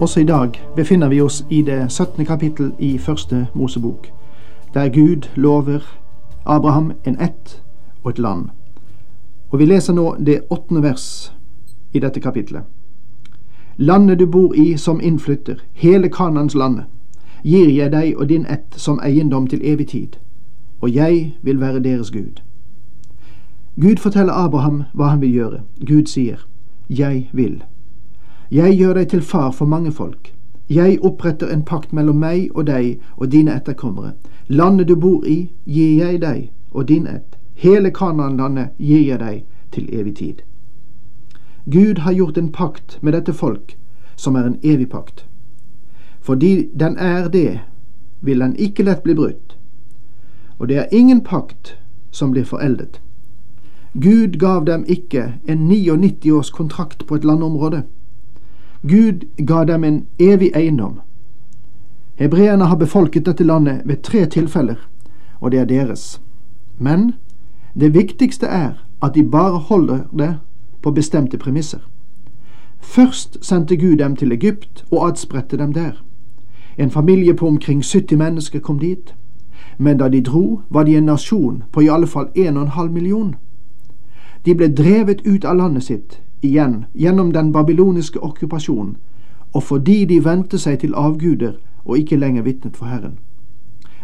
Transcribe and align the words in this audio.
Også 0.00 0.20
i 0.20 0.24
dag 0.24 0.50
befinner 0.76 1.08
vi 1.08 1.20
oss 1.20 1.46
i 1.50 1.62
det 1.62 1.92
17. 1.92 2.26
kapittel 2.26 2.72
i 2.78 2.98
første 2.98 3.46
Mosebok, 3.54 4.08
der 4.74 4.88
Gud 4.88 5.28
lover 5.36 5.80
Abraham 6.46 6.92
en 7.06 7.20
ett 7.20 7.62
og 8.04 8.10
et 8.10 8.18
land. 8.18 8.48
Og 9.50 9.58
vi 9.58 9.64
leser 9.64 9.92
nå 9.92 10.16
det 10.26 10.40
åttende 10.50 10.82
vers 10.82 11.32
i 11.92 11.98
dette 11.98 12.20
kapitlet. 12.20 12.62
Landet 13.76 14.18
du 14.18 14.26
bor 14.26 14.54
i 14.54 14.76
som 14.76 15.00
innflytter, 15.00 15.54
hele 15.72 16.08
Kanans 16.08 16.54
landet, 16.54 16.84
gir 17.42 17.70
jeg 17.70 17.92
deg 17.92 18.16
og 18.16 18.28
din 18.28 18.46
ett 18.46 18.76
som 18.76 19.00
eiendom 19.00 19.46
til 19.46 19.60
evig 19.64 19.88
tid, 19.88 20.08
og 20.80 20.94
jeg 20.94 21.36
vil 21.42 21.60
være 21.60 21.80
deres 21.80 22.10
Gud. 22.10 22.42
Gud 23.80 23.96
forteller 23.96 24.32
Abraham 24.32 24.82
hva 24.92 25.08
han 25.08 25.20
vil 25.20 25.32
gjøre. 25.32 25.60
Gud 25.86 26.06
sier, 26.06 26.36
Jeg 26.88 27.30
vil. 27.32 27.62
Jeg 28.50 28.76
gjør 28.78 28.94
deg 28.94 29.08
til 29.08 29.22
far 29.22 29.50
for 29.50 29.66
mange 29.66 29.92
folk. 29.92 30.32
Jeg 30.70 30.98
oppretter 31.02 31.50
en 31.50 31.62
pakt 31.62 31.92
mellom 31.92 32.18
meg 32.22 32.50
og 32.54 32.66
deg 32.66 33.00
og 33.16 33.32
dine 33.32 33.54
etterkommere. 33.54 34.12
Landet 34.48 34.88
du 34.88 34.96
bor 34.96 35.24
i, 35.26 35.50
gir 35.64 36.04
jeg 36.04 36.20
deg 36.22 36.50
og 36.70 36.88
din 36.88 37.06
ett. 37.06 37.36
Hele 37.54 37.90
Kanaan-landet 37.90 38.68
gir 38.78 39.02
jeg 39.06 39.18
deg 39.18 39.44
til 39.72 39.88
evig 39.92 40.16
tid. 40.16 40.42
Gud 41.70 41.98
har 41.98 42.12
gjort 42.12 42.38
en 42.38 42.52
pakt 42.52 42.98
med 43.02 43.12
dette 43.12 43.32
folk, 43.32 43.76
som 44.16 44.36
er 44.36 44.46
en 44.46 44.58
evig 44.62 44.88
pakt. 44.88 45.26
Fordi 46.20 46.68
den 46.74 46.96
er 46.98 47.28
det, 47.28 47.60
vil 48.20 48.40
den 48.40 48.56
ikke 48.56 48.82
lett 48.82 49.02
bli 49.02 49.14
brutt. 49.14 49.56
Og 50.58 50.68
det 50.68 50.78
er 50.78 50.94
ingen 50.94 51.20
pakt 51.20 51.76
som 52.10 52.30
blir 52.30 52.44
foreldet. 52.44 53.00
Gud 53.94 54.38
gav 54.38 54.64
dem 54.66 54.84
ikke 54.88 55.34
en 55.48 55.68
99 55.68 56.32
års 56.32 56.50
kontrakt 56.50 57.06
på 57.06 57.14
et 57.14 57.24
landområde. 57.24 57.82
Gud 58.88 59.26
ga 59.46 59.64
dem 59.64 59.84
en 59.84 60.06
evig 60.18 60.50
eiendom. 60.54 61.00
Hebreerne 62.14 62.64
har 62.64 62.76
befolket 62.76 63.26
dette 63.26 63.44
landet 63.44 63.82
ved 63.84 63.96
tre 64.02 64.26
tilfeller, 64.26 64.88
og 65.40 65.50
det 65.50 65.60
er 65.60 65.64
deres. 65.64 66.20
Men 66.78 67.14
det 67.80 67.94
viktigste 67.94 68.46
er 68.46 68.72
at 69.02 69.14
de 69.14 69.24
bare 69.30 69.58
holder 69.58 69.98
det 70.18 70.38
på 70.82 70.90
bestemte 70.90 71.38
premisser. 71.38 71.78
Først 72.80 73.38
sendte 73.44 73.76
Gud 73.76 73.96
dem 73.96 74.16
til 74.16 74.32
Egypt 74.32 74.84
og 74.90 75.08
adspredte 75.08 75.56
dem 75.56 75.72
der. 75.72 76.04
En 76.78 76.90
familie 76.90 77.34
på 77.34 77.48
omkring 77.48 77.84
70 77.84 78.18
mennesker 78.18 78.58
kom 78.60 78.78
dit. 78.78 79.14
Men 79.78 79.98
da 79.98 80.08
de 80.08 80.20
dro, 80.20 80.60
var 80.70 80.82
de 80.82 80.96
en 80.96 81.04
nasjon 81.04 81.62
på 81.72 81.80
i 81.80 81.88
alle 81.88 82.06
fall 82.06 82.26
1,5 82.38 82.88
million. 82.88 83.34
De 84.46 84.54
ble 84.54 84.74
drevet 84.74 85.20
ut 85.26 85.44
av 85.44 85.56
landet 85.56 85.82
sitt 85.82 86.20
igjen 86.42 86.84
gjennom 86.94 87.32
den 87.32 87.52
babyloniske 87.52 88.22
okkupasjonen, 88.22 88.96
og 89.52 89.62
fordi 89.62 90.04
de 90.04 90.24
vendte 90.24 90.58
seg 90.58 90.80
til 90.80 90.94
avguder 90.94 91.56
og 91.84 91.98
ikke 91.98 92.16
lenger 92.16 92.42
vitnet 92.42 92.76
for 92.76 92.86
Herren. 92.86 93.18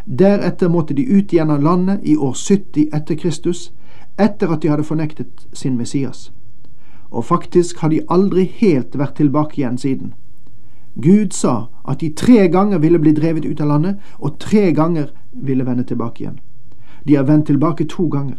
Deretter 0.07 0.69
måtte 0.69 0.95
de 0.95 1.07
ut 1.07 1.33
igjen 1.33 1.51
av 1.51 1.63
landet 1.63 2.01
i 2.03 2.17
år 2.17 2.33
70 2.35 2.89
etter 2.95 3.15
Kristus, 3.15 3.73
etter 4.19 4.51
at 4.53 4.63
de 4.63 4.71
hadde 4.71 4.85
fornektet 4.85 5.47
sin 5.53 5.77
Messias. 5.77 6.33
Og 7.11 7.25
faktisk 7.25 7.79
har 7.79 7.89
de 7.89 8.01
aldri 8.09 8.45
helt 8.45 8.99
vært 8.99 9.17
tilbake 9.21 9.61
igjen 9.61 9.79
siden. 9.79 10.15
Gud 10.95 11.33
sa 11.33 11.69
at 11.89 12.01
de 12.01 12.13
tre 12.13 12.49
ganger 12.49 12.79
ville 12.79 12.99
bli 12.99 13.13
drevet 13.13 13.45
ut 13.45 13.61
av 13.61 13.69
landet, 13.69 14.01
og 14.19 14.39
tre 14.39 14.73
ganger 14.73 15.13
ville 15.33 15.67
vende 15.67 15.85
tilbake 15.85 16.25
igjen. 16.25 16.41
De 17.07 17.15
har 17.17 17.25
vendt 17.25 17.47
tilbake 17.47 17.85
to 17.85 18.09
ganger. 18.09 18.39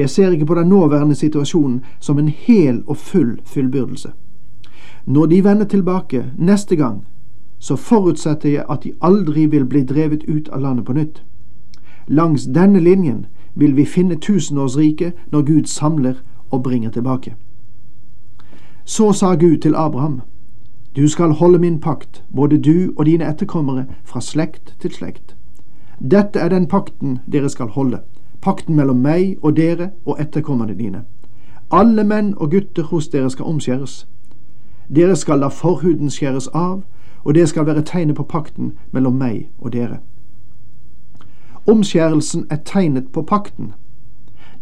Jeg 0.00 0.10
ser 0.10 0.30
ikke 0.30 0.46
på 0.46 0.54
den 0.54 0.68
nåværende 0.68 1.14
situasjonen 1.14 1.80
som 1.98 2.18
en 2.18 2.28
hel 2.28 2.82
og 2.86 2.96
full 2.96 3.40
fullbyrdelse. 3.44 4.08
Når 5.06 5.26
de 5.26 5.44
vender 5.44 5.64
tilbake 5.64 6.24
neste 6.38 6.76
gang, 6.76 7.06
så 7.58 7.76
forutsetter 7.76 8.48
jeg 8.48 8.64
at 8.70 8.84
de 8.84 8.92
aldri 9.02 9.46
vil 9.46 9.64
bli 9.64 9.84
drevet 9.84 10.24
ut 10.28 10.48
av 10.48 10.60
landet 10.60 10.84
på 10.84 10.92
nytt. 10.92 11.22
Langs 12.08 12.44
denne 12.44 12.80
linjen 12.80 13.26
vil 13.54 13.76
vi 13.76 13.84
finne 13.84 14.16
tusenårsriket 14.16 15.12
når 15.32 15.42
Gud 15.42 15.64
samler 15.64 16.14
og 16.50 16.62
bringer 16.62 16.90
tilbake. 16.90 17.34
Så 18.84 19.12
sa 19.12 19.34
Gud 19.34 19.58
til 19.58 19.74
Abraham, 19.74 20.20
Du 20.96 21.08
skal 21.08 21.30
holde 21.30 21.58
min 21.58 21.80
pakt, 21.80 22.24
både 22.34 22.58
du 22.58 22.92
og 22.96 23.06
dine 23.06 23.28
etterkommere, 23.28 23.84
fra 24.04 24.20
slekt 24.20 24.76
til 24.80 24.90
slekt. 24.90 25.36
Dette 26.10 26.38
er 26.38 26.48
den 26.48 26.66
pakten 26.66 27.18
dere 27.32 27.48
skal 27.48 27.66
holde 27.66 27.98
pakten 28.42 28.76
mellom 28.76 28.96
meg 28.96 29.38
og 29.42 29.56
dere 29.56 29.90
og 30.06 30.20
etterkommerne 30.20 30.74
dine. 30.78 31.04
Alle 31.70 32.04
menn 32.04 32.34
og 32.36 32.50
gutter 32.50 32.82
hos 32.82 33.08
dere 33.08 33.30
skal 33.30 33.44
omskjæres. 33.44 34.06
Dere 34.96 35.16
skal 35.16 35.38
la 35.38 35.48
forhuden 35.48 36.10
skjæres 36.10 36.48
av, 36.48 36.82
og 37.24 37.34
det 37.34 37.48
skal 37.48 37.66
være 37.66 37.82
tegnet 37.82 38.16
på 38.16 38.22
pakten 38.22 38.72
mellom 38.92 39.14
meg 39.14 39.50
og 39.58 39.72
dere. 39.72 39.98
Omskjærelsen 41.66 42.46
er 42.50 42.56
tegnet 42.64 43.12
på 43.12 43.22
pakten. 43.22 43.72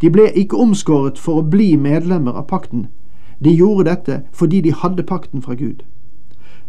De 0.01 0.11
ble 0.11 0.31
ikke 0.35 0.57
omskåret 0.57 1.19
for 1.19 1.41
å 1.41 1.47
bli 1.51 1.77
medlemmer 1.77 2.33
av 2.33 2.47
pakten. 2.47 2.87
De 3.45 3.55
gjorde 3.55 3.91
dette 3.91 4.21
fordi 4.33 4.61
de 4.61 4.75
hadde 4.75 5.03
pakten 5.03 5.43
fra 5.43 5.55
Gud. 5.55 5.83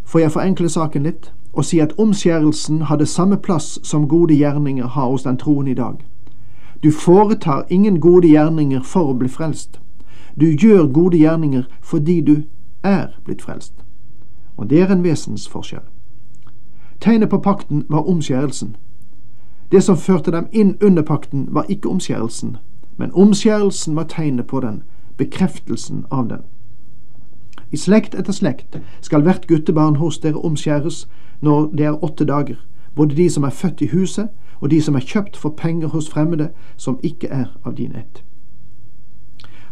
Får 0.05 0.19
jeg 0.19 0.31
forenkle 0.31 0.69
saken 0.69 1.03
litt 1.03 1.31
og 1.53 1.65
si 1.65 1.79
at 1.79 1.93
omskjærelsen 1.97 2.81
hadde 2.81 3.05
samme 3.05 3.37
plass 3.37 3.79
som 3.83 4.07
gode 4.07 4.33
gjerninger 4.37 4.87
har 4.87 5.09
hos 5.09 5.23
den 5.23 5.37
troende 5.37 5.71
i 5.71 5.73
dag. 5.75 5.97
Du 6.83 6.91
foretar 6.91 7.65
ingen 7.69 7.99
gode 7.99 8.27
gjerninger 8.27 8.81
for 8.83 9.11
å 9.11 9.17
bli 9.19 9.27
frelst. 9.29 9.79
Du 10.39 10.45
gjør 10.45 10.87
gode 10.87 11.17
gjerninger 11.17 11.65
fordi 11.81 12.21
du 12.21 12.35
er 12.83 13.19
blitt 13.25 13.41
frelst. 13.41 13.73
Og 14.57 14.69
det 14.69 14.81
er 14.81 14.91
en 14.91 15.03
vesensforskjell. 15.03 15.83
Tegnet 16.99 17.29
på 17.29 17.39
pakten 17.39 17.85
var 17.89 18.07
omskjærelsen. 18.07 18.75
Det 19.71 19.83
som 19.83 19.97
førte 19.97 20.31
dem 20.31 20.47
inn 20.51 20.77
under 20.81 21.03
pakten, 21.03 21.47
var 21.51 21.65
ikke 21.69 21.89
omskjærelsen, 21.89 22.57
men 22.97 23.11
omskjærelsen 23.13 23.95
var 23.95 24.03
tegnet 24.03 24.47
på 24.47 24.59
den, 24.59 24.83
bekreftelsen 25.17 26.05
av 26.11 26.29
den. 26.29 26.41
I 27.71 27.77
slekt 27.77 28.15
etter 28.15 28.33
slekt 28.33 28.79
skal 29.01 29.21
hvert 29.21 29.47
guttebarn 29.47 29.95
hos 29.95 30.17
dere 30.19 30.41
omskjæres 30.41 31.07
når 31.41 31.69
det 31.77 31.85
er 31.85 32.03
åtte 32.03 32.25
dager, 32.25 32.57
både 32.95 33.15
de 33.15 33.29
som 33.29 33.43
er 33.43 33.49
født 33.49 33.81
i 33.81 33.91
huset 33.93 34.27
og 34.59 34.71
de 34.71 34.81
som 34.81 34.95
er 34.95 35.05
kjøpt 35.05 35.37
for 35.37 35.49
penger 35.49 35.87
hos 35.87 36.09
fremmede 36.09 36.49
som 36.77 36.99
ikke 37.03 37.27
er 37.27 37.45
av 37.65 37.75
din 37.75 37.95
ett. 37.95 38.23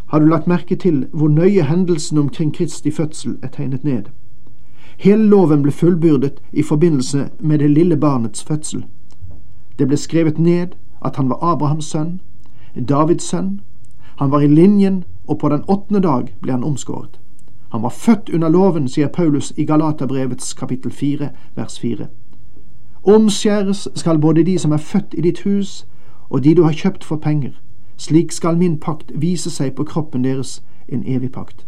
Har 0.07 0.19
du 0.19 0.25
lagt 0.25 0.47
merke 0.47 0.75
til 0.75 1.07
hvor 1.13 1.27
nøye 1.27 1.63
hendelsen 1.63 2.17
omkring 2.17 2.53
Kristi 2.55 2.91
fødsel 2.91 3.37
er 3.43 3.47
tegnet 3.47 3.83
ned? 3.83 4.03
Hele 4.97 5.27
loven 5.27 5.61
ble 5.61 5.71
fullbyrdet 5.71 6.39
i 6.53 6.63
forbindelse 6.63 7.29
med 7.39 7.59
det 7.59 7.69
lille 7.69 7.97
barnets 7.97 8.43
fødsel. 8.43 8.85
Det 9.79 9.87
ble 9.87 9.97
skrevet 9.97 10.39
ned 10.39 10.67
at 11.05 11.15
han 11.15 11.29
var 11.29 11.43
Abrahams 11.43 11.85
sønn, 11.85 12.19
Davids 12.89 13.23
sønn. 13.23 13.61
Han 14.17 14.31
var 14.31 14.39
i 14.39 14.47
linjen, 14.47 15.03
og 15.27 15.39
på 15.39 15.49
den 15.49 15.63
åttende 15.67 16.01
dag 16.01 16.33
ble 16.41 16.51
han 16.51 16.63
omskåret. 16.63 17.19
Han 17.71 17.81
var 17.81 17.89
født 17.89 18.29
under 18.33 18.49
loven, 18.49 18.87
sier 18.87 19.07
Paulus 19.07 19.53
i 19.57 19.65
Galaterbrevets 19.65 20.53
kapittel 20.53 20.91
fire, 20.91 21.29
vers 21.55 21.79
fire. 21.79 22.07
Omskjæres 23.07 23.87
skal 23.95 24.19
både 24.19 24.43
de 24.43 24.59
som 24.59 24.71
er 24.71 24.77
født 24.77 25.15
i 25.17 25.21
ditt 25.21 25.39
hus, 25.39 25.87
og 26.29 26.43
de 26.43 26.55
du 26.55 26.63
har 26.63 26.71
kjøpt 26.71 27.03
for 27.03 27.15
penger. 27.15 27.51
Slik 27.97 28.31
skal 28.31 28.57
min 28.57 28.79
pakt 28.79 29.11
vise 29.15 29.49
seg 29.49 29.75
på 29.75 29.83
kroppen 29.83 30.23
deres, 30.23 30.63
en 30.87 31.03
evig 31.07 31.31
pakt. 31.31 31.65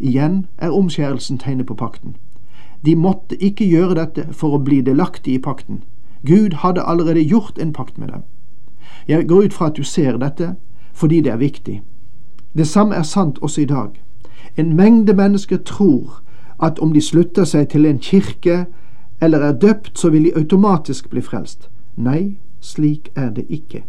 Igjen 0.00 0.46
er 0.58 0.70
omskjærelsen 0.70 1.38
tegnet 1.38 1.66
på 1.66 1.74
pakten. 1.74 2.16
De 2.84 2.96
måtte 2.96 3.38
ikke 3.42 3.68
gjøre 3.68 3.94
dette 3.94 4.26
for 4.32 4.56
å 4.56 4.58
bli 4.58 4.80
delaktige 4.80 5.38
i 5.38 5.42
pakten. 5.42 5.84
Gud 6.26 6.52
hadde 6.52 6.82
allerede 6.82 7.22
gjort 7.22 7.58
en 7.58 7.72
pakt 7.72 7.98
med 7.98 8.08
dem. 8.08 8.22
Jeg 9.08 9.28
går 9.28 9.42
ut 9.42 9.52
fra 9.52 9.66
at 9.66 9.76
du 9.76 9.82
ser 9.82 10.16
dette, 10.16 10.54
fordi 10.92 11.20
det 11.20 11.32
er 11.32 11.36
viktig. 11.36 11.82
Det 12.56 12.66
samme 12.66 12.94
er 12.94 13.02
sant 13.02 13.38
også 13.38 13.60
i 13.60 13.64
dag. 13.64 14.02
En 14.56 14.76
mengde 14.76 15.14
mennesker 15.14 15.56
tror 15.56 16.22
at 16.62 16.78
om 16.78 16.92
de 16.92 17.00
slutter 17.00 17.44
seg 17.44 17.68
til 17.68 17.86
en 17.86 17.98
kirke 17.98 18.66
eller 19.22 19.38
er 19.38 19.52
døpt, 19.52 19.98
så 19.98 20.10
vil 20.10 20.24
de 20.24 20.36
automatisk 20.36 21.10
bli 21.10 21.20
frelst. 21.22 21.68
Nei, 21.96 22.36
slik 22.60 23.12
er 23.14 23.30
det 23.30 23.44
ikke. 23.48 23.84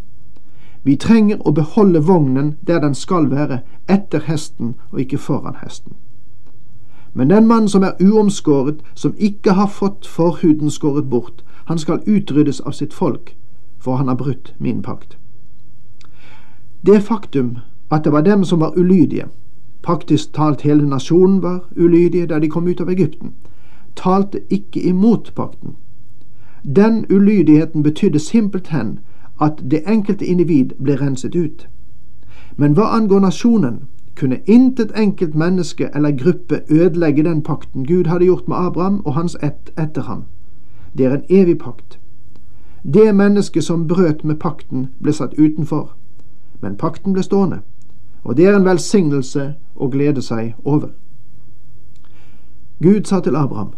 Vi 0.84 0.96
trenger 0.96 1.40
å 1.42 1.52
beholde 1.56 2.00
vognen 2.06 2.54
der 2.60 2.78
den 2.80 2.94
skal 2.94 3.30
være, 3.30 3.58
etter 3.88 4.20
hesten 4.28 4.74
og 4.92 5.00
ikke 5.00 5.18
foran 5.18 5.56
hesten. 5.62 5.96
Men 7.14 7.30
den 7.30 7.46
mann 7.46 7.68
som 7.68 7.82
er 7.82 7.98
uomskåret, 8.02 8.82
som 8.94 9.14
ikke 9.18 9.52
har 9.52 9.66
fått 9.66 10.06
forhuden 10.06 10.70
skåret 10.70 11.10
bort, 11.10 11.44
han 11.64 11.78
skal 11.78 12.02
utryddes 12.06 12.60
av 12.60 12.72
sitt 12.72 12.94
folk, 12.94 13.36
for 13.78 13.96
han 13.96 14.08
har 14.08 14.14
brutt 14.20 14.54
min 14.58 14.82
pakt. 14.82 15.16
Det 16.86 17.02
faktum 17.02 17.58
at 17.90 18.04
det 18.04 18.12
var 18.12 18.22
dem 18.22 18.44
som 18.44 18.60
var 18.60 18.76
ulydige, 18.76 19.26
praktisk 19.82 20.32
talt 20.32 20.60
hele 20.60 20.86
nasjonen 20.88 21.42
var 21.42 21.64
ulydige 21.76 22.26
da 22.26 22.38
de 22.38 22.48
kom 22.48 22.68
ut 22.68 22.80
av 22.80 22.90
Egypten, 22.90 23.32
talte 23.96 24.40
ikke 24.50 24.82
imot 24.82 25.32
pakten. 25.36 25.76
Den 26.76 27.06
ulydigheten 27.10 27.82
betydde 27.82 28.18
simpelthen 28.18 28.98
at 29.40 29.52
det 29.70 29.82
enkelte 29.86 30.26
individ 30.26 30.70
ble 30.82 30.96
renset 31.00 31.34
ut. 31.34 31.68
Men 32.56 32.72
hva 32.72 32.82
angår 32.82 33.20
nasjonen, 33.20 33.82
kunne 34.16 34.38
intet 34.46 34.92
enkelt 34.96 35.34
menneske 35.34 35.90
eller 35.94 36.10
gruppe 36.10 36.60
ødelegge 36.70 37.24
den 37.24 37.42
pakten 37.42 37.86
Gud 37.86 38.06
hadde 38.06 38.24
gjort 38.24 38.48
med 38.48 38.56
Abraham 38.56 39.02
og 39.04 39.14
hans 39.14 39.36
ett 39.42 39.72
etter 39.78 40.02
ham. 40.02 40.22
Det 40.98 41.06
er 41.06 41.14
en 41.14 41.24
evig 41.28 41.58
pakt. 41.58 41.98
Det 42.94 43.14
mennesket 43.14 43.64
som 43.64 43.88
brøt 43.88 44.24
med 44.24 44.36
pakten, 44.36 44.88
ble 45.02 45.12
satt 45.12 45.34
utenfor, 45.38 45.96
men 46.60 46.76
pakten 46.76 47.12
ble 47.12 47.22
stående, 47.22 47.58
og 48.24 48.36
det 48.36 48.46
er 48.46 48.56
en 48.56 48.64
velsignelse 48.64 49.54
å 49.74 49.88
glede 49.88 50.22
seg 50.22 50.54
over. 50.64 50.88
Gud 52.82 53.04
sa 53.04 53.20
til 53.20 53.36
Abraham, 53.36 53.72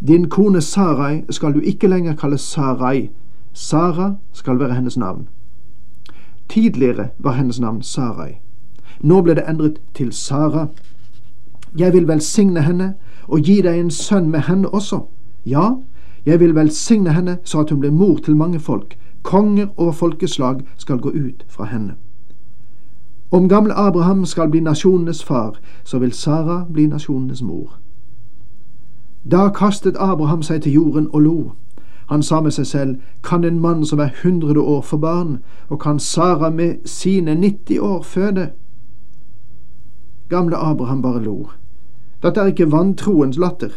din 0.00 0.28
kone 0.28 0.60
Sarai 0.60 1.22
skal 1.30 1.54
du 1.54 1.60
ikke 1.60 1.88
lenger 1.88 2.14
kalle 2.14 2.38
Sarai, 2.38 3.10
Sara 3.52 4.14
skal 4.32 4.58
være 4.58 4.74
hennes 4.74 4.96
navn. 4.96 5.28
Tidligere 6.48 7.08
var 7.18 7.32
hennes 7.32 7.60
navn 7.60 7.82
Sarai. 7.82 8.32
Nå 9.00 9.22
ble 9.22 9.34
det 9.34 9.44
endret 9.48 9.80
til 9.94 10.12
Sara. 10.12 10.66
Jeg 11.78 11.92
vil 11.92 12.08
velsigne 12.08 12.62
henne 12.62 12.94
og 13.28 13.40
gi 13.40 13.60
deg 13.62 13.80
en 13.80 13.90
sønn 13.90 14.30
med 14.30 14.40
henne 14.40 14.68
også. 14.68 15.00
Ja, 15.46 15.70
jeg 16.26 16.40
vil 16.40 16.54
velsigne 16.54 17.12
henne 17.12 17.38
så 17.44 17.60
at 17.60 17.70
hun 17.70 17.80
blir 17.80 17.90
mor 17.90 18.16
til 18.16 18.36
mange 18.36 18.60
folk. 18.60 18.98
Konger 19.22 19.66
over 19.76 19.92
folkeslag 19.92 20.60
skal 20.76 20.98
gå 20.98 21.08
ut 21.08 21.44
fra 21.48 21.64
henne. 21.64 21.94
Om 23.30 23.48
gamle 23.48 23.74
Abraham 23.74 24.24
skal 24.24 24.50
bli 24.50 24.60
nasjonenes 24.60 25.24
far, 25.24 25.58
så 25.84 25.98
vil 25.98 26.12
Sara 26.12 26.64
bli 26.72 26.86
nasjonenes 26.86 27.42
mor. 27.42 27.78
Da 29.30 29.48
kastet 29.48 29.96
Abraham 29.98 30.42
seg 30.42 30.62
til 30.62 30.72
jorden 30.72 31.08
og 31.12 31.20
lo. 31.20 31.52
Han 32.06 32.22
sa 32.22 32.40
med 32.40 32.50
seg 32.50 32.66
selv, 32.66 32.96
kan 33.22 33.44
en 33.44 33.60
mann 33.60 33.86
som 33.86 33.98
er 33.98 34.14
hundre 34.22 34.60
år 34.60 34.80
få 34.80 34.96
barn, 34.96 35.38
og 35.68 35.80
kan 35.80 35.98
Sara 35.98 36.50
med 36.50 36.74
sine 36.84 37.34
90 37.34 37.78
år 37.78 38.02
føde? 38.02 38.50
Gamle 40.28 40.56
Abraham 40.56 41.02
bare 41.02 41.22
lo. 41.22 41.48
Dette 42.22 42.40
er 42.40 42.46
ikke 42.46 42.72
vantroens 42.72 43.38
latter. 43.38 43.70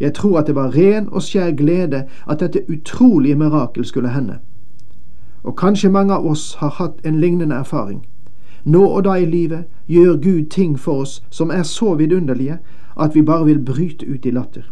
Jeg 0.00 0.14
tror 0.14 0.38
at 0.38 0.46
det 0.46 0.54
var 0.54 0.76
ren 0.76 1.08
og 1.08 1.22
skjær 1.22 1.52
glede 1.56 2.04
at 2.28 2.40
dette 2.40 2.64
utrolige 2.68 3.34
mirakel 3.34 3.84
skulle 3.84 4.08
hende. 4.08 4.38
Og 5.44 5.56
kanskje 5.56 5.90
mange 5.90 6.14
av 6.14 6.26
oss 6.26 6.54
har 6.54 6.68
hatt 6.68 7.04
en 7.04 7.20
lignende 7.20 7.54
erfaring. 7.54 8.06
Nå 8.64 8.84
og 8.86 9.04
da 9.04 9.16
i 9.16 9.24
livet 9.24 9.64
gjør 9.86 10.16
Gud 10.16 10.50
ting 10.50 10.78
for 10.78 11.04
oss 11.04 11.22
som 11.30 11.50
er 11.50 11.62
så 11.62 11.94
vidunderlige 11.94 12.58
at 13.00 13.14
vi 13.14 13.22
bare 13.22 13.44
vil 13.44 13.64
bryte 13.64 14.06
ut 14.06 14.26
i 14.26 14.30
latter. 14.30 14.62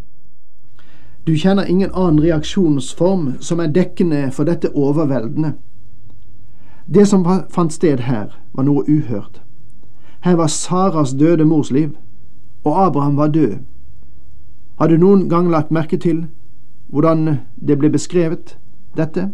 Du 1.27 1.37
kjenner 1.37 1.65
ingen 1.65 1.91
annen 1.95 2.23
reaksjonsform 2.23 3.33
som 3.41 3.61
er 3.61 3.73
dekkende 3.73 4.31
for 4.33 4.45
dette 4.45 4.71
overveldende. 4.75 5.53
Det 6.95 7.09
som 7.09 7.27
fant 7.51 7.73
sted 7.73 8.01
her, 8.01 8.33
var 8.53 8.65
noe 8.65 8.85
uhørt. 8.89 9.43
Her 10.25 10.37
var 10.37 10.47
Saras 10.47 11.13
døde 11.13 11.45
mors 11.45 11.71
liv, 11.71 11.91
og 12.65 12.87
Abraham 12.87 13.17
var 13.17 13.29
død. 13.29 13.59
Har 14.79 14.89
du 14.89 14.97
noen 14.97 15.29
gang 15.29 15.51
lagt 15.51 15.71
merke 15.71 15.97
til 15.97 16.27
hvordan 16.89 17.39
det 17.69 17.79
ble 17.79 17.91
beskrevet, 17.91 18.57
dette? 18.97 19.29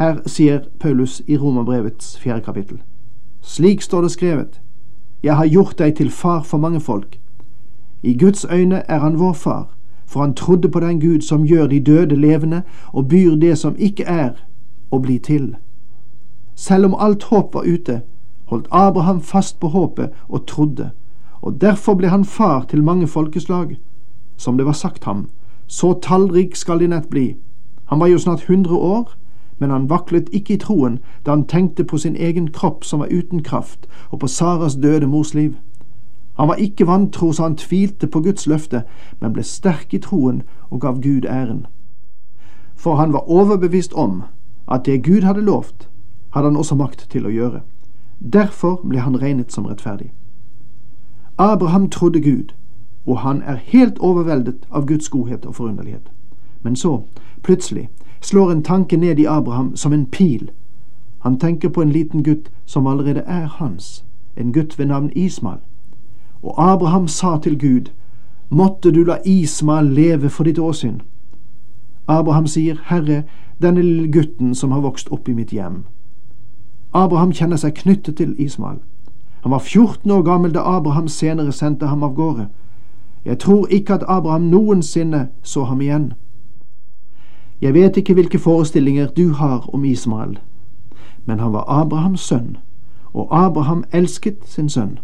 Her 0.00 0.22
sier 0.26 0.64
Paulus 0.80 1.20
i 1.26 1.36
Romerbrevets 1.36 2.16
fjerde 2.18 2.40
kapittel. 2.40 2.80
Slik 3.42 3.82
står 3.82 4.02
det 4.02 4.10
skrevet. 4.10 4.60
Jeg 5.22 5.36
har 5.36 5.46
gjort 5.46 5.78
deg 5.78 5.96
til 5.96 6.10
far 6.10 6.42
for 6.42 6.58
mange 6.58 6.80
folk. 6.80 7.18
I 8.02 8.14
Guds 8.18 8.44
øyne 8.44 8.82
er 8.88 8.98
han 8.98 9.18
vår 9.18 9.32
far, 9.32 9.74
for 10.06 10.20
han 10.20 10.34
trodde 10.34 10.68
på 10.68 10.80
den 10.80 11.00
Gud 11.00 11.20
som 11.20 11.44
gjør 11.44 11.66
de 11.66 11.80
døde 11.80 12.16
levende 12.16 12.62
og 12.92 13.08
byr 13.08 13.34
det 13.34 13.58
som 13.58 13.76
ikke 13.78 14.04
er, 14.04 14.30
å 14.90 14.98
bli 14.98 15.18
til. 15.18 15.56
Selv 16.54 16.84
om 16.84 16.94
alt 16.98 17.22
håp 17.22 17.54
var 17.54 17.66
ute, 17.66 18.00
holdt 18.46 18.68
Abraham 18.70 19.20
fast 19.20 19.60
på 19.60 19.68
håpet 19.68 20.10
og 20.28 20.46
trodde, 20.46 20.90
og 21.40 21.60
derfor 21.60 21.94
ble 21.94 22.08
han 22.08 22.24
far 22.24 22.66
til 22.70 22.82
mange 22.82 23.06
folkeslag. 23.06 23.78
Som 24.36 24.56
det 24.56 24.66
var 24.66 24.72
sagt 24.72 25.04
ham, 25.04 25.28
så 25.66 25.94
tallrik 26.02 26.56
skal 26.56 26.78
din 26.78 26.92
ett 26.92 27.08
bli. 27.10 27.36
Han 27.84 28.00
var 28.00 28.06
jo 28.06 28.18
snart 28.18 28.44
hundre 28.44 28.76
år, 28.76 29.16
men 29.62 29.70
han 29.70 29.90
vaklet 29.90 30.30
ikke 30.34 30.54
i 30.54 30.58
troen 30.58 30.96
da 31.22 31.36
han 31.36 31.44
tenkte 31.46 31.84
på 31.86 31.98
sin 32.02 32.16
egen 32.16 32.48
kropp 32.50 32.82
som 32.84 33.00
var 33.00 33.12
uten 33.14 33.42
kraft, 33.46 33.86
og 34.10 34.18
på 34.18 34.26
Saras 34.26 34.74
døde 34.74 35.06
mors 35.06 35.34
liv. 35.38 35.54
Han 36.34 36.48
var 36.48 36.58
ikke 36.58 36.86
vantro 36.86 37.30
så 37.32 37.46
han 37.46 37.56
tvilte 37.56 38.06
på 38.10 38.20
Guds 38.24 38.46
løfte, 38.50 38.82
men 39.20 39.32
ble 39.36 39.44
sterk 39.46 39.94
i 39.94 40.00
troen 40.02 40.42
og 40.70 40.80
gav 40.80 40.98
Gud 41.04 41.28
æren. 41.30 41.66
For 42.74 42.98
han 42.98 43.12
var 43.12 43.30
overbevist 43.30 43.92
om 43.92 44.24
at 44.66 44.86
det 44.86 45.04
Gud 45.04 45.22
hadde 45.22 45.46
lovt, 45.46 45.88
hadde 46.34 46.50
han 46.50 46.56
også 46.56 46.74
makt 46.74 47.06
til 47.14 47.26
å 47.26 47.30
gjøre. 47.30 47.60
Derfor 48.18 48.80
ble 48.82 48.98
han 49.06 49.22
regnet 49.22 49.52
som 49.52 49.70
rettferdig. 49.70 50.10
Abraham 51.38 51.90
trodde 51.90 52.20
Gud, 52.20 52.50
og 53.06 53.18
han 53.18 53.42
er 53.42 53.62
helt 53.62 53.98
overveldet 53.98 54.66
av 54.70 54.86
Guds 54.86 55.08
godhet 55.08 55.46
og 55.46 55.54
forunderlighet. 55.54 56.10
Men 56.62 56.76
så, 56.76 57.02
plutselig, 57.42 57.88
slår 58.22 58.52
en 58.52 58.62
tanke 58.62 58.96
ned 58.96 59.18
i 59.18 59.26
Abraham 59.26 59.76
som 59.76 59.92
en 59.92 60.06
pil. 60.06 60.50
Han 61.18 61.38
tenker 61.38 61.68
på 61.68 61.82
en 61.82 61.92
liten 61.92 62.22
gutt 62.22 62.50
som 62.66 62.86
allerede 62.86 63.20
er 63.20 63.46
hans, 63.46 64.04
en 64.36 64.52
gutt 64.52 64.78
ved 64.78 64.86
navn 64.86 65.10
Ismael. 65.14 65.58
Og 66.42 66.72
Abraham 66.72 67.08
sa 67.08 67.38
til 67.38 67.58
Gud, 67.58 67.90
måtte 68.50 68.90
du 68.90 69.04
la 69.04 69.16
Ismael 69.24 69.86
leve 69.86 70.28
for 70.28 70.44
ditt 70.44 70.58
åsyn. 70.58 71.00
Abraham 72.08 72.46
sier, 72.46 72.76
Herre, 72.84 73.22
denne 73.62 73.82
lille 73.82 74.12
gutten 74.12 74.54
som 74.54 74.70
har 74.70 74.80
vokst 74.80 75.12
opp 75.12 75.28
i 75.28 75.32
mitt 75.32 75.50
hjem. 75.50 75.84
Abraham 76.92 77.32
kjenner 77.32 77.56
seg 77.56 77.74
knyttet 77.74 78.16
til 78.16 78.34
Ismael. 78.38 78.78
Han 79.42 79.52
var 79.52 79.58
14 79.58 80.10
år 80.10 80.22
gammel 80.22 80.54
da 80.54 80.60
Abraham 80.60 81.08
senere 81.08 81.52
sendte 81.52 81.86
ham 81.86 82.02
av 82.02 82.14
gårde. 82.14 82.48
Jeg 83.24 83.38
tror 83.38 83.66
ikke 83.66 83.94
at 83.94 84.04
Abraham 84.08 84.42
noensinne 84.42 85.28
så 85.42 85.64
ham 85.64 85.80
igjen. 85.80 86.12
Jeg 87.62 87.74
vet 87.74 87.96
ikke 87.96 88.14
hvilke 88.14 88.38
forestillinger 88.38 89.06
du 89.06 89.32
har 89.32 89.70
om 89.74 89.84
Ismael, 89.84 90.38
men 91.26 91.40
han 91.40 91.52
var 91.52 91.64
Abrahams 91.68 92.20
sønn, 92.20 92.56
og 93.14 93.28
Abraham 93.30 93.84
elsket 93.92 94.36
sin 94.44 94.68
sønn. 94.68 94.98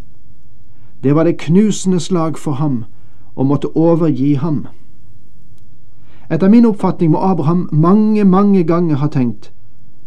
Det 1.03 1.15
var 1.15 1.23
det 1.23 1.37
knusende 1.37 1.99
slag 1.99 2.37
for 2.37 2.51
ham 2.51 2.83
å 3.35 3.43
måtte 3.43 3.71
overgi 3.77 4.33
ham. 4.33 4.65
Etter 6.31 6.49
min 6.49 6.65
oppfatning 6.65 7.11
må 7.11 7.17
Abraham 7.17 7.69
mange, 7.71 8.25
mange 8.25 8.63
ganger 8.63 8.95
ha 8.95 9.07
tenkt 9.07 9.51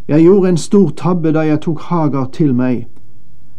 Jeg 0.09 0.23
gjorde 0.23 0.49
en 0.49 0.57
stor 0.57 0.91
tabbe 0.91 1.33
da 1.33 1.41
jeg 1.41 1.61
tok 1.61 1.81
Hagar 1.81 2.29
til 2.33 2.55
meg. 2.55 2.87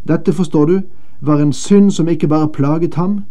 Dette, 0.08 0.32
forstår 0.32 0.66
du, 0.66 0.80
var 1.20 1.40
en 1.40 1.52
synd 1.52 1.90
som 1.90 2.08
ikke 2.08 2.28
bare 2.28 2.48
plaget 2.48 2.94
ham, 2.94 3.24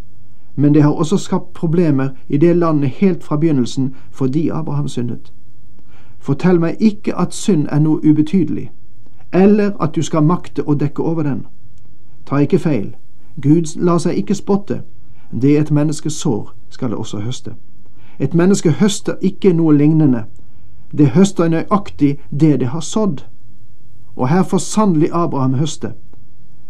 men 0.55 0.73
det 0.73 0.83
har 0.83 0.91
også 0.91 1.17
skapt 1.17 1.53
problemer 1.53 2.09
i 2.27 2.37
det 2.37 2.55
landet 2.55 2.89
helt 2.89 3.23
fra 3.23 3.37
begynnelsen 3.37 3.95
fordi 4.11 4.49
Abraham 4.49 4.87
syndet. 4.87 5.31
Fortell 6.23 6.59
meg 6.59 6.75
ikke 6.79 7.15
at 7.19 7.33
synd 7.33 7.65
er 7.71 7.79
noe 7.83 7.99
ubetydelig, 7.99 8.69
eller 9.33 9.71
at 9.83 9.95
du 9.95 10.01
skal 10.01 10.23
makte 10.23 10.63
å 10.63 10.75
dekke 10.79 11.03
over 11.03 11.23
den. 11.27 11.41
Ta 12.25 12.39
ikke 12.39 12.59
feil, 12.59 12.93
Gud 13.41 13.75
lar 13.75 13.99
seg 13.99 14.17
ikke 14.17 14.35
spotte. 14.35 14.83
Det 15.41 15.57
et 15.59 15.71
menneske 15.71 16.09
sår, 16.09 16.53
skal 16.69 16.89
det 16.89 16.97
også 16.97 17.19
høste. 17.19 17.55
Et 18.19 18.33
menneske 18.33 18.71
høster 18.71 19.19
ikke 19.21 19.53
noe 19.53 19.75
lignende. 19.75 20.23
Det 20.97 21.09
høster 21.11 21.49
nøyaktig 21.49 22.19
det 22.31 22.59
det 22.59 22.67
har 22.67 22.79
sådd. 22.79 23.25
Og 24.15 24.29
her 24.29 24.43
får 24.43 24.57
sannelig 24.57 25.09
Abraham 25.11 25.53
høste. 25.53 25.91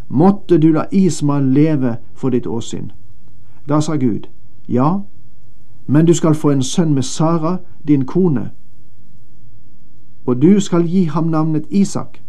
Måtte 0.10 0.58
du 0.58 0.72
la 0.72 0.86
Ismael 0.92 1.44
leve 1.44 1.98
for 2.16 2.30
ditt 2.30 2.48
åsyn. 2.48 2.92
Da 3.70 3.82
sa 3.82 3.96
Gud, 3.96 4.28
ja, 4.68 5.00
men 5.88 6.06
du 6.06 6.14
skal 6.14 6.36
få 6.36 6.50
en 6.50 6.64
sønn 6.64 6.94
med 6.94 7.04
Sara, 7.04 7.58
din 7.88 8.06
kone, 8.06 8.50
og 10.26 10.42
du 10.42 10.60
skal 10.60 10.88
gi 10.88 11.04
ham 11.04 11.24
navnet 11.24 11.66
Isak. 11.70 12.20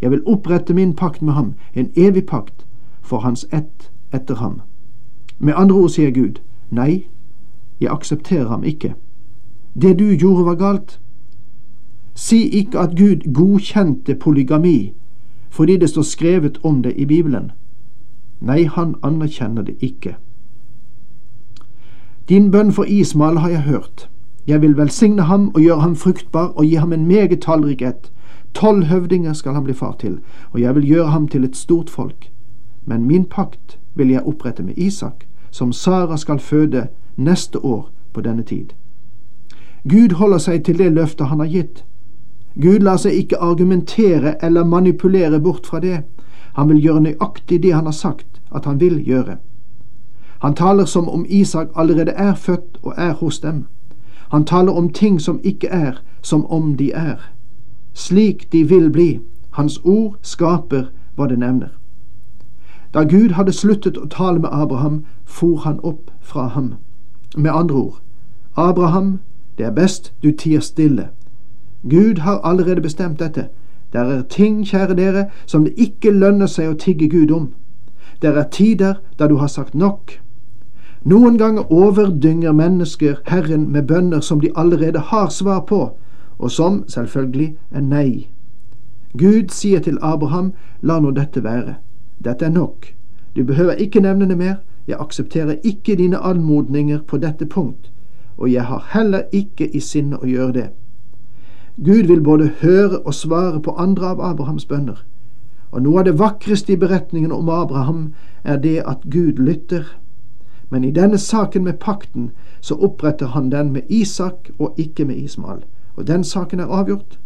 Jeg 0.00 0.10
vil 0.10 0.22
opprette 0.26 0.74
min 0.74 0.94
pakt 0.94 1.22
med 1.22 1.32
ham, 1.32 1.54
en 1.74 1.90
evig 1.96 2.26
pakt, 2.26 2.66
for 3.02 3.18
hans 3.18 3.46
ett 3.52 3.90
etter 4.12 4.34
ham. 4.34 4.60
Med 5.38 5.54
andre 5.56 5.76
ord 5.76 5.88
sier 5.88 6.10
Gud, 6.10 6.40
nei, 6.70 7.06
jeg 7.80 7.90
aksepterer 7.90 8.48
ham 8.48 8.64
ikke. 8.64 8.94
Det 9.80 9.98
du 9.98 10.04
gjorde 10.16 10.44
var 10.44 10.54
galt. 10.54 11.00
Si 12.14 12.48
ikke 12.48 12.78
at 12.78 12.96
Gud 12.96 13.32
godkjente 13.32 14.14
polygami 14.14 14.92
fordi 15.50 15.76
det 15.76 15.88
står 15.88 16.02
skrevet 16.02 16.58
om 16.62 16.82
det 16.82 16.92
i 16.96 17.04
Bibelen. 17.04 17.50
Nei, 18.40 18.64
han 18.64 18.94
anerkjenner 19.02 19.62
det 19.62 19.74
ikke. 19.80 20.16
Din 22.28 22.50
bønn 22.50 22.72
for 22.72 22.84
Ismael 22.84 23.38
har 23.38 23.48
jeg 23.48 23.62
hørt. 23.62 24.10
Jeg 24.46 24.62
vil 24.62 24.76
velsigne 24.76 25.22
ham 25.22 25.48
og 25.54 25.60
gjøre 25.60 25.80
ham 25.80 25.96
fruktbar 25.96 26.46
og 26.46 26.64
gi 26.64 26.74
ham 26.74 26.92
en 26.92 27.06
meget 27.06 27.40
tallrik 27.40 27.82
ett. 27.82 28.12
Tolv 28.54 28.84
høvdinger 28.84 29.32
skal 29.32 29.52
han 29.52 29.64
bli 29.64 29.74
far 29.74 29.96
til, 30.00 30.18
og 30.50 30.60
jeg 30.60 30.74
vil 30.74 30.86
gjøre 30.86 31.06
ham 31.06 31.28
til 31.28 31.44
et 31.44 31.56
stort 31.56 31.90
folk. 31.90 32.30
Men 32.84 33.04
min 33.04 33.24
pakt 33.24 33.78
vil 33.94 34.08
jeg 34.10 34.22
opprette 34.22 34.62
med 34.62 34.74
Isak, 34.76 35.26
som 35.50 35.72
Sara 35.72 36.16
skal 36.16 36.38
føde 36.38 36.86
neste 37.16 37.58
år 37.64 37.90
på 38.12 38.20
denne 38.20 38.42
tid. 38.42 38.66
Gud 39.88 40.14
holder 40.14 40.38
seg 40.38 40.64
til 40.64 40.78
det 40.78 40.92
løftet 40.92 41.26
han 41.26 41.40
har 41.40 41.46
gitt. 41.46 41.84
Gud 42.62 42.78
lar 42.78 42.96
seg 42.96 43.12
ikke 43.12 43.38
argumentere 43.38 44.44
eller 44.44 44.64
manipulere 44.64 45.40
bort 45.40 45.66
fra 45.66 45.80
det. 45.80 46.02
Han 46.52 46.68
vil 46.68 46.82
gjøre 46.82 47.00
nøyaktig 47.00 47.62
det 47.62 47.74
han 47.74 47.84
har 47.84 47.92
sagt 47.92 48.40
at 48.54 48.64
han 48.64 48.80
vil 48.80 49.02
gjøre. 49.04 49.36
Han 50.38 50.54
taler 50.54 50.84
som 50.84 51.08
om 51.08 51.26
Isak 51.28 51.68
allerede 51.76 52.10
er 52.10 52.34
født 52.34 52.78
og 52.82 52.94
er 52.96 53.12
hos 53.12 53.38
dem. 53.40 53.66
Han 54.30 54.44
taler 54.44 54.72
om 54.72 54.92
ting 54.92 55.20
som 55.20 55.40
ikke 55.44 55.68
er 55.68 56.02
som 56.22 56.46
om 56.46 56.76
de 56.76 56.92
er. 56.92 57.16
Slik 57.94 58.52
de 58.52 58.68
vil 58.68 58.90
bli. 58.90 59.20
Hans 59.50 59.80
ord 59.84 60.16
skaper 60.22 60.90
hva 61.16 61.26
det 61.26 61.38
nevner. 61.38 61.68
Da 62.94 63.04
Gud 63.04 63.32
hadde 63.36 63.52
sluttet 63.52 63.98
å 63.98 64.08
tale 64.10 64.40
med 64.40 64.50
Abraham, 64.52 65.04
for 65.24 65.56
han 65.56 65.80
opp 65.80 66.10
fra 66.20 66.48
ham. 66.48 66.74
Med 67.36 67.50
andre 67.52 67.76
ord, 67.76 68.00
Abraham, 68.56 69.18
det 69.58 69.66
er 69.66 69.70
best 69.76 70.12
du 70.22 70.30
tier 70.32 70.60
stille. 70.60 71.08
Gud 71.88 72.18
har 72.18 72.40
allerede 72.44 72.80
bestemt 72.80 73.18
dette. 73.20 73.48
Der 73.92 74.04
er 74.04 74.22
ting, 74.22 74.66
kjære 74.66 74.96
dere, 74.96 75.24
som 75.46 75.64
det 75.64 75.74
ikke 75.76 76.10
lønner 76.10 76.46
seg 76.46 76.70
å 76.70 76.78
tigge 76.80 77.08
Gud 77.08 77.30
om. 77.30 77.50
Der 78.22 78.32
er 78.36 78.48
tider 78.50 78.94
da 79.18 79.28
du 79.28 79.36
har 79.36 79.46
sagt 79.46 79.74
nok. 79.74 80.20
Noen 81.06 81.36
ganger 81.38 81.72
overdynger 81.72 82.52
mennesker 82.52 83.20
Herren 83.30 83.68
med 83.72 83.86
bønner 83.86 84.20
som 84.20 84.40
de 84.40 84.50
allerede 84.56 84.98
har 84.98 85.28
svar 85.28 85.60
på, 85.60 85.90
og 86.38 86.50
som 86.50 86.84
selvfølgelig 86.88 87.52
er 87.70 87.80
nei. 87.80 88.28
Gud 89.18 89.52
sier 89.54 89.80
til 89.80 89.98
Abraham, 90.02 90.52
la 90.82 90.98
nå 91.00 91.12
dette 91.14 91.44
være. 91.44 91.76
Dette 92.24 92.44
er 92.44 92.50
nok. 92.50 92.88
Du 93.36 93.44
behøver 93.44 93.72
ikke 93.72 94.00
nevne 94.00 94.28
det 94.28 94.38
mer. 94.38 94.56
Jeg 94.86 94.96
aksepterer 95.00 95.54
ikke 95.64 95.96
dine 95.96 96.18
anmodninger 96.18 96.98
på 97.06 97.16
dette 97.22 97.46
punkt, 97.46 97.90
og 98.36 98.52
jeg 98.52 98.64
har 98.64 98.88
heller 98.92 99.22
ikke 99.32 99.68
i 99.76 99.80
sinne 99.80 100.18
å 100.18 100.26
gjøre 100.26 100.52
det. 100.52 100.66
Gud 101.84 102.06
vil 102.10 102.20
både 102.20 102.50
høre 102.60 102.98
og 102.98 103.14
svare 103.14 103.60
på 103.62 103.74
andre 103.78 104.06
av 104.06 104.20
Abrahams 104.20 104.64
bønner, 104.64 105.04
og 105.70 105.82
noe 105.82 106.00
av 106.00 106.06
det 106.10 106.18
vakreste 106.18 106.72
i 106.72 106.76
beretningen 106.76 107.32
om 107.32 107.48
Abraham 107.48 108.12
er 108.44 108.56
det 108.56 108.82
at 108.86 109.06
Gud 109.10 109.38
lytter. 109.38 109.86
Men 110.70 110.84
i 110.84 110.90
denne 110.90 111.18
saken 111.18 111.64
med 111.64 111.72
pakten 111.72 112.30
så 112.60 112.74
oppretter 112.74 113.26
han 113.26 113.50
den 113.50 113.72
med 113.72 113.82
Isak 113.88 114.50
og 114.58 114.74
ikke 114.76 115.04
med 115.04 115.16
Ismael. 115.16 115.64
Og 115.96 116.06
den 116.06 116.24
saken 116.24 116.60
er 116.60 116.66
avgjort. 116.66 117.18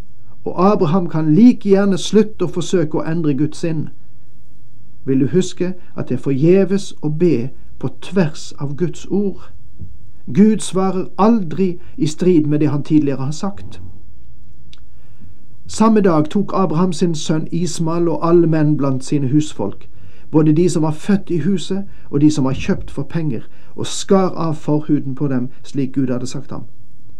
Og 0.45 0.73
Abraham 0.73 1.09
kan 1.09 1.35
like 1.35 1.69
gjerne 1.69 1.99
slutte 1.99 2.45
å 2.45 2.53
forsøke 2.53 2.99
å 2.99 3.05
endre 3.05 3.35
Guds 3.35 3.59
sinn. 3.59 3.89
Vil 5.05 5.21
du 5.21 5.27
huske 5.27 5.75
at 5.97 6.09
det 6.09 6.15
er 6.15 6.23
forgjeves 6.23 6.95
å 7.03 7.09
be 7.09 7.49
på 7.79 7.89
tvers 8.01 8.53
av 8.59 8.77
Guds 8.77 9.07
ord? 9.11 9.51
Gud 10.35 10.61
svarer 10.61 11.09
aldri 11.19 11.79
i 11.97 12.07
strid 12.07 12.47
med 12.47 12.61
det 12.61 12.69
han 12.69 12.83
tidligere 12.83 13.25
har 13.25 13.33
sagt. 13.33 13.81
Samme 15.67 16.01
dag 16.01 16.31
tok 16.31 16.53
Abraham 16.55 16.93
sin 16.93 17.15
sønn 17.15 17.49
Ismael 17.53 18.09
og 18.09 18.29
alle 18.29 18.47
menn 18.47 18.77
blant 18.77 19.05
sine 19.05 19.29
husfolk 19.29 19.89
både 20.31 20.53
de 20.53 20.69
som 20.69 20.83
var 20.83 20.91
født 20.91 21.31
i 21.31 21.39
huset 21.39 21.85
og 22.11 22.21
de 22.21 22.31
som 22.31 22.45
var 22.45 22.53
kjøpt 22.53 22.91
for 22.91 23.03
penger, 23.03 23.41
og 23.77 23.87
skar 23.87 24.29
av 24.37 24.55
forhuden 24.55 25.15
på 25.15 25.29
dem 25.29 25.49
slik 25.63 25.93
Gud 25.95 26.11
hadde 26.11 26.27
sagt 26.27 26.51
ham. 26.51 26.63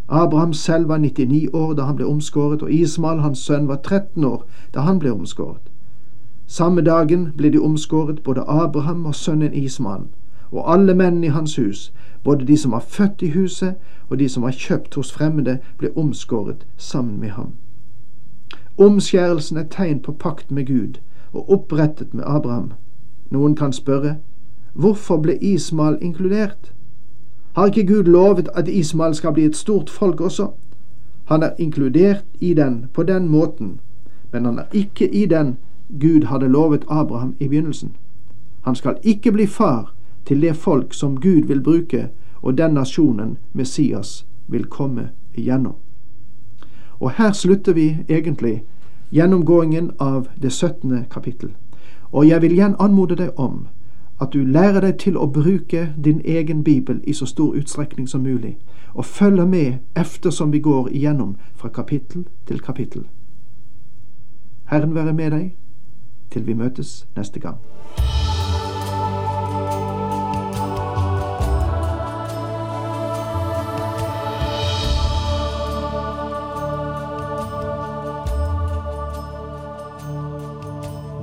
Abraham 0.09 0.53
selv 0.53 0.89
var 0.89 0.99
99 0.99 1.49
år 1.53 1.75
da 1.75 1.83
han 1.83 1.97
ble 1.97 2.07
omskåret, 2.07 2.63
og 2.63 2.73
Ismael, 2.73 3.21
hans 3.21 3.39
sønn, 3.39 3.69
var 3.69 3.77
13 3.77 4.25
år 4.25 4.45
da 4.75 4.81
han 4.81 4.99
ble 4.99 5.13
omskåret. 5.13 5.71
Samme 6.47 6.81
dagen 6.81 7.33
ble 7.37 7.51
de 7.51 7.59
omskåret, 7.59 8.23
både 8.23 8.45
Abraham 8.49 9.07
og 9.07 9.15
sønnen 9.15 9.55
Ismael, 9.55 10.03
og 10.51 10.73
alle 10.73 10.95
mennene 10.95 11.27
i 11.27 11.31
hans 11.31 11.57
hus, 11.57 11.93
både 12.25 12.47
de 12.47 12.57
som 12.57 12.73
var 12.73 12.81
født 12.89 13.23
i 13.23 13.31
huset 13.31 13.75
og 14.09 14.19
de 14.19 14.29
som 14.29 14.43
var 14.43 14.51
kjøpt 14.51 14.95
hos 14.95 15.13
fremmede, 15.13 15.59
ble 15.79 15.91
omskåret 15.97 16.67
sammen 16.77 17.21
med 17.21 17.29
ham. 17.29 17.53
Omskjærelsen 18.79 19.57
er 19.57 19.69
tegn 19.71 20.01
på 20.01 20.13
pakt 20.13 20.51
med 20.51 20.67
Gud 20.67 20.99
og 21.33 21.51
opprettet 21.51 22.15
med 22.15 22.25
Abraham. 22.27 22.73
Noen 23.31 23.55
kan 23.55 23.73
spørre 23.73 24.17
hvorfor 24.75 25.17
ble 25.17 25.39
Ismael 25.43 25.99
inkludert? 26.01 26.75
Har 27.53 27.67
ikke 27.67 27.87
Gud 27.87 28.05
lovet 28.05 28.49
at 28.55 28.69
Ismael 28.69 29.15
skal 29.15 29.33
bli 29.33 29.45
et 29.45 29.57
stort 29.57 29.91
folk 29.91 30.21
også? 30.21 30.49
Han 31.25 31.43
er 31.43 31.51
inkludert 31.59 32.25
i 32.41 32.55
den 32.55 32.87
på 32.93 33.03
den 33.03 33.29
måten, 33.29 33.81
men 34.33 34.45
han 34.45 34.59
er 34.59 34.65
ikke 34.73 35.11
i 35.15 35.27
den 35.27 35.57
Gud 36.01 36.27
hadde 36.27 36.49
lovet 36.49 36.85
Abraham 36.89 37.35
i 37.41 37.49
begynnelsen. 37.49 37.97
Han 38.63 38.75
skal 38.75 38.97
ikke 39.03 39.33
bli 39.33 39.47
far 39.47 39.95
til 40.27 40.43
det 40.43 40.57
folk 40.57 40.95
som 40.95 41.21
Gud 41.21 41.47
vil 41.47 41.63
bruke, 41.63 42.09
og 42.43 42.59
den 42.59 42.71
nasjonen 42.71 43.39
Messias 43.53 44.27
vil 44.49 44.65
komme 44.65 45.09
igjennom. 45.35 45.75
Og 47.01 47.11
her 47.11 47.33
slutter 47.33 47.73
vi 47.73 47.97
egentlig 48.09 48.63
gjennomgåingen 49.13 49.91
av 49.99 50.29
det 50.43 50.53
17. 50.53 51.05
kapittel. 51.11 51.51
Og 52.13 52.29
jeg 52.29 52.43
vil 52.43 52.53
igjen 52.53 52.77
anmode 52.79 53.17
deg 53.17 53.39
om 53.39 53.67
at 54.21 54.33
du 54.33 54.45
lærer 54.45 54.81
deg 54.81 54.99
til 54.99 55.17
å 55.17 55.27
bruke 55.27 55.87
din 56.05 56.21
egen 56.25 56.65
bibel 56.65 57.01
i 57.05 57.13
så 57.13 57.27
stor 57.27 57.55
utstrekning 57.57 58.09
som 58.09 58.21
mulig, 58.21 58.59
og 58.95 59.05
følger 59.05 59.47
med 59.47 59.73
eftersom 59.97 60.53
vi 60.53 60.61
går 60.61 60.89
igjennom 60.93 61.37
fra 61.55 61.69
kapittel 61.69 62.27
til 62.47 62.61
kapittel. 62.61 63.07
Herren 64.71 64.95
være 64.95 65.13
med 65.13 65.31
deg 65.31 65.55
til 66.31 66.47
vi 66.47 66.55
møtes 66.55 67.07
neste 67.17 67.41
gang. 67.41 67.57